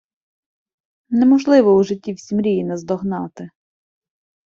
Неможливо 1.09 1.75
у 1.75 1.83
житті 1.83 2.13
всі 2.13 2.35
мрії 2.35 2.63
наздогнати 2.63 3.49